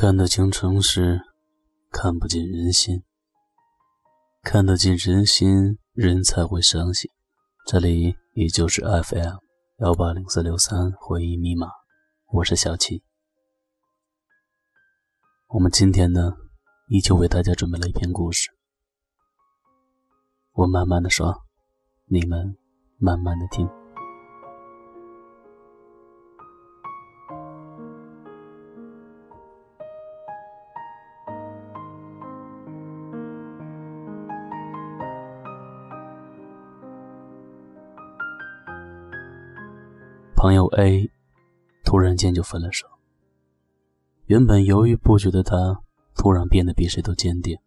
[0.00, 1.20] 看得清城市，
[1.90, 3.02] 看不见人心。
[4.44, 7.10] 看得见人心，人才会相信。
[7.66, 9.38] 这里也就是 FM
[9.78, 11.66] 幺八零四六三回忆密码，
[12.28, 13.02] 我是小七。
[15.48, 16.32] 我们今天呢，
[16.90, 18.50] 依旧为大家准备了一篇故事。
[20.52, 21.42] 我慢慢的说，
[22.04, 22.56] 你们
[22.98, 23.68] 慢慢的听。
[40.40, 41.10] 朋友 A
[41.84, 42.86] 突然间就分了手。
[44.26, 45.80] 原本犹豫不决的他，
[46.14, 47.58] 突然变得比谁都坚定。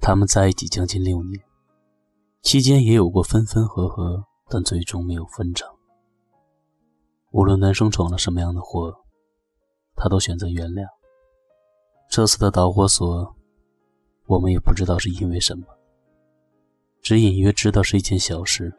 [0.00, 1.40] 他们在一起将近六年，
[2.42, 5.72] 期间也有过分分合合，但最终没有分成。
[7.30, 8.92] 无论男生闯了什么样的祸，
[9.94, 10.84] 他都选择原谅。
[12.10, 13.36] 这次的导火索，
[14.26, 15.64] 我们也不知道是因为什么，
[17.00, 18.76] 只隐约知道是一件小事，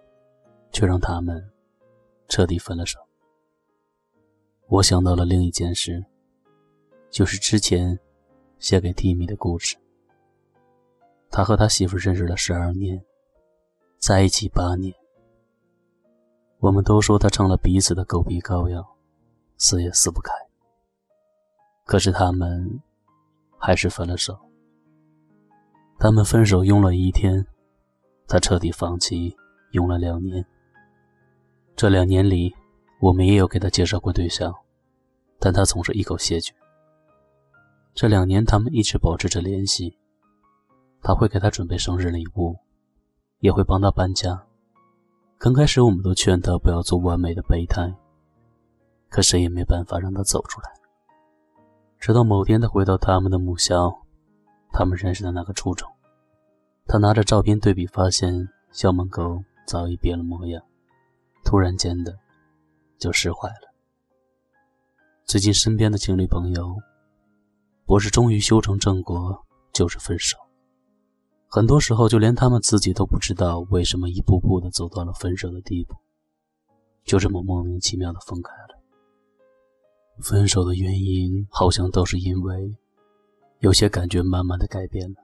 [0.74, 1.50] 却让他们。
[2.28, 3.00] 彻底分了手。
[4.68, 6.04] 我想到了另一件事，
[7.10, 7.98] 就是之前
[8.60, 9.78] 写给蒂米的故事。
[11.30, 13.02] 他和他媳妇认识了十二年，
[13.98, 14.94] 在一起八年。
[16.60, 18.86] 我们都说他成了彼此的狗皮膏药，
[19.58, 20.34] 撕也撕不开。
[21.86, 22.82] 可是他们
[23.58, 24.38] 还是分了手。
[26.00, 27.46] 他们分手用了一天，
[28.28, 29.36] 他彻底放弃
[29.72, 30.46] 用了两年。
[31.78, 32.56] 这两年里，
[33.00, 34.52] 我们也有给他介绍过对象，
[35.38, 36.52] 但他总是一口谢绝。
[37.94, 39.96] 这两年，他们一直保持着联系，
[41.04, 42.58] 他会给他准备生日礼物，
[43.42, 44.44] 也会帮他搬家。
[45.38, 47.94] 刚开始，我们都劝他不要做完美的备胎，
[49.08, 50.72] 可谁也没办法让他走出来。
[52.00, 53.96] 直到某天，他回到他们的母校，
[54.72, 55.88] 他们认识的那个初中，
[56.88, 60.64] 他拿着照片对比，发现校门口早已变了模样。
[61.48, 62.14] 突然间的，
[63.00, 63.74] 就释怀了。
[65.24, 66.76] 最近身边的情侣朋友，
[67.86, 70.38] 不是终于修成正果，就是分手。
[71.48, 75.96] 很多时候，就连他们自己都不知道为什么一步步的走到了分手的地步，
[77.06, 78.78] 就这么莫名其妙的分开了。
[80.20, 82.76] 分手的原因好像都是因为，
[83.60, 85.16] 有些感觉慢慢的改变了，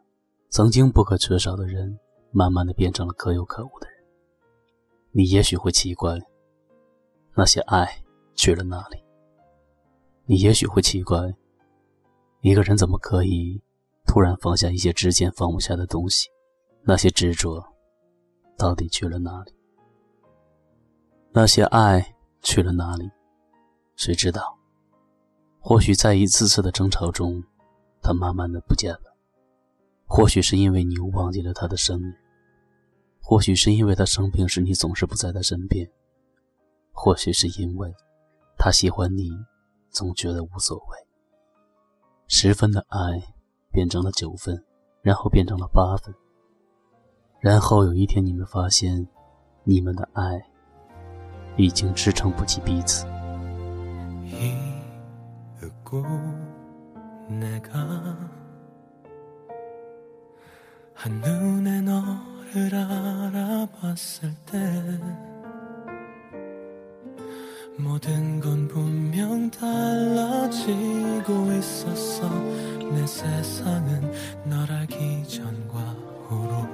[0.47, 1.99] 曾经不可缺少的人，
[2.31, 3.92] 慢慢的变成了可有可无的人。
[5.15, 6.19] 你也许会奇怪，
[7.35, 7.87] 那些爱
[8.33, 8.97] 去了哪里？
[10.25, 11.31] 你也许会奇怪，
[12.41, 13.61] 一个人怎么可以
[14.07, 16.29] 突然放下一些之前放不下的东西？
[16.81, 17.63] 那些执着
[18.57, 19.53] 到底去了哪里？
[21.31, 23.07] 那些爱去了哪里？
[23.95, 24.57] 谁知道？
[25.59, 27.43] 或许在一次次的争吵中，
[28.01, 29.15] 他慢慢的不见了；
[30.07, 32.22] 或许是因为你忘记了他的生日。
[33.25, 35.89] 或许是因为他生病时你总是不在他身边，
[36.91, 37.91] 或许是因为
[38.57, 39.31] 他喜欢你，
[39.89, 40.97] 总觉得无所谓。
[42.27, 43.23] 十分的爱
[43.71, 44.61] 变成了九分，
[45.01, 46.13] 然后变成了八分，
[47.39, 49.07] 然后有一天你们发现，
[49.63, 50.45] 你们的爱
[51.55, 53.05] 已经支撑不起彼此。
[62.55, 64.59] 를 알아봤을 때
[67.79, 72.29] 모든 건 분명 달라지고 있었어.
[72.91, 74.13] 내 세상은
[74.45, 75.79] 널 알기 전과
[76.27, 76.67] 후로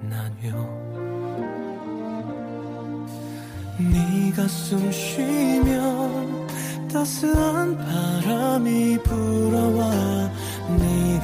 [0.00, 0.56] 나뉘어.
[3.78, 6.48] 네가 숨 쉬면
[6.88, 10.13] 따스한 바람이 불어와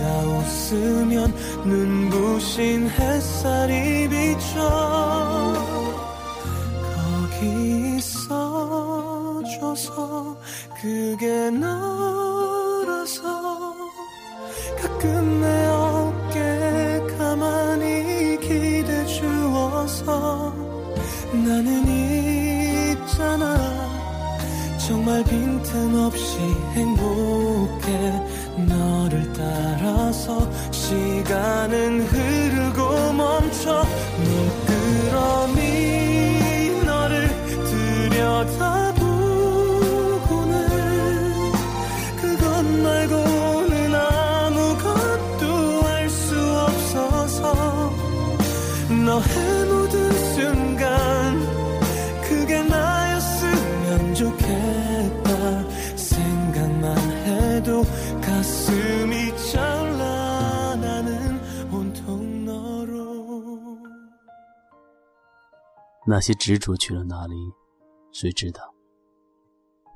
[0.00, 1.32] 네가 웃으면
[1.64, 5.52] 눈부신 햇살이 비춰
[6.96, 9.90] 거기 있어줘서
[10.80, 13.20] 그게 너라서
[14.80, 16.38] 가끔 내 어깨
[17.18, 20.54] 가만히 기대 주어서
[21.32, 21.86] 나는
[22.92, 23.90] 있잖아.
[24.78, 26.38] 정말 빈틈없이
[26.72, 28.29] 행복해
[29.40, 33.82] 따라서 시간은 흐르고 멈춰
[66.10, 67.36] 那些执着去了哪里？
[68.10, 68.74] 谁知道？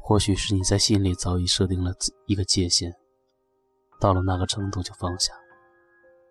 [0.00, 1.92] 或许是你在心里早已设定了
[2.26, 2.94] 一个界限，
[4.00, 5.32] 到了那个程度就放下；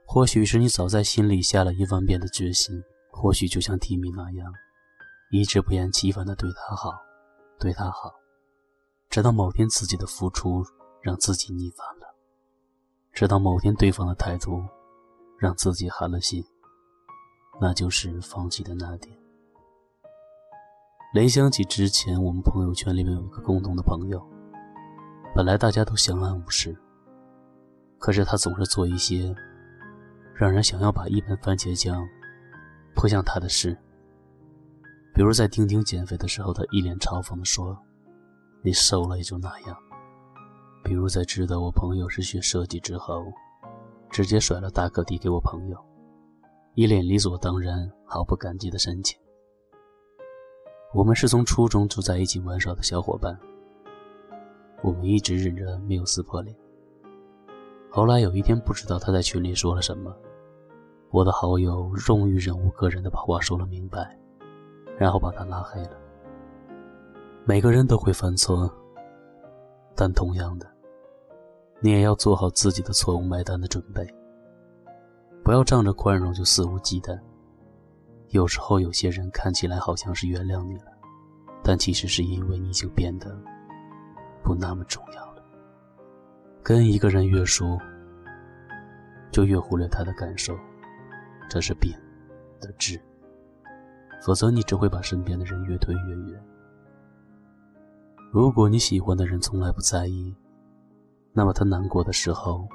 [0.07, 2.79] 或许是你早在心里下了一万遍的决心；
[3.11, 4.53] 或许就像提米那样，
[5.31, 6.93] 一直不厌其烦地对他好，
[7.59, 8.09] 对他好，
[9.09, 10.63] 直到某天自己的付出
[11.01, 12.15] 让自己腻烦了，
[13.11, 14.63] 直到某天对方的态度
[15.37, 16.41] 让自己寒了心，
[17.59, 19.22] 那就是放弃的那点。
[21.13, 24.19] 联想起之前我们朋友圈里面有一个共同的朋友，
[25.35, 26.75] 本来大家都相安无事，
[27.99, 29.31] 可是他总是做一些
[30.33, 32.03] 让人想要把一盆番茄酱
[32.95, 33.77] 泼向他的事。
[35.13, 37.77] 比如在丁丁减肥的时候，他一脸嘲讽地说
[38.65, 39.77] ：“你瘦了也就那样。”
[40.83, 43.23] 比如在知道我朋友是学设计之后，
[44.09, 45.77] 直接甩了大哥递给我朋友，
[46.73, 49.15] 一脸理所当然、毫不感激的神情。
[50.93, 53.35] 我们是从初中就在一起玩耍的小伙伴，
[54.83, 56.55] 我们一直忍着没有撕破脸。
[57.89, 60.15] 后来有一天，不知道他在群里说了什么，
[61.09, 64.15] 我的好友终于忍无可忍的把话说了明白，
[64.95, 65.97] 然后把他拉黑了。
[67.43, 68.71] 每个人都会犯错，
[69.95, 70.67] 但同样的，
[71.79, 74.07] 你也要做好自己的错误买单的准备，
[75.43, 77.19] 不要仗着宽容就肆无忌惮。
[78.33, 80.85] 有时候，有些人看起来好像是原谅你了，
[81.63, 83.39] 但其实是因为你已经变得
[84.43, 85.43] 不那么重要了。
[86.63, 87.79] 跟一个人越熟，
[89.31, 90.57] 就越忽略他的感受，
[91.47, 91.93] 这是病
[92.59, 92.99] 的治。
[94.25, 96.43] 否则，你只会把身边的人越推越远。
[98.31, 100.35] 如果你喜欢的人从来不在意，
[101.33, 102.67] 那么他难过的时候，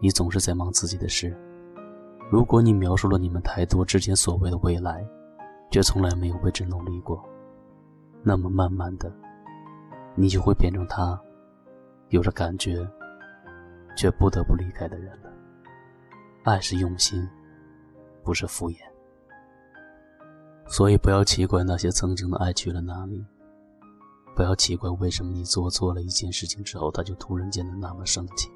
[0.00, 1.38] 你总是在忙自己的事。
[2.30, 5.06] 如果你描述了你们太多之间所谓的未来，
[5.70, 7.22] 却从来没有为之努力过，
[8.22, 9.12] 那么慢慢的，
[10.14, 11.20] 你就会变成他
[12.08, 12.88] 有着感觉
[13.96, 15.30] 却不得不离开的人了。
[16.44, 17.28] 爱是用心，
[18.22, 18.76] 不是敷衍。
[20.66, 23.24] 所以不要奇怪那些曾经的爱去了哪里，
[24.34, 28.50] 不要奇怪为什么你做错了一件事情之后，他就突然间的那么生气。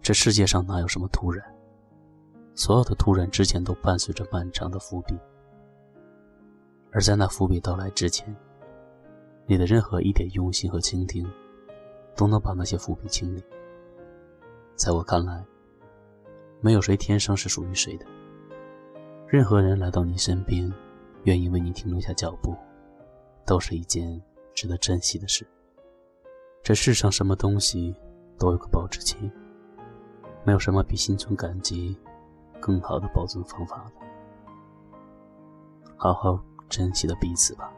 [0.00, 1.53] 这世界上哪有什么突然？
[2.54, 5.18] 所有的突然之前都伴随着漫长的伏笔，
[6.92, 8.34] 而在那伏笔到来之前，
[9.46, 11.28] 你的任何一点用心和倾听，
[12.16, 13.42] 都能把那些伏笔清理。
[14.76, 15.44] 在我看来，
[16.60, 18.06] 没有谁天生是属于谁的。
[19.26, 20.72] 任何人来到你身边，
[21.24, 22.54] 愿意为你停留下脚步，
[23.44, 24.22] 都是一件
[24.54, 25.44] 值得珍惜的事。
[26.62, 27.94] 这世上什么东西
[28.38, 29.18] 都有个保质期，
[30.44, 31.98] 没有什么比心存感激。
[32.64, 33.92] 更好的保存方法了，
[35.98, 37.70] 好好珍惜的彼此吧。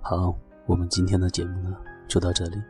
[0.00, 0.34] 好，
[0.66, 1.76] 我们今天的节目呢
[2.08, 2.60] 就到这里。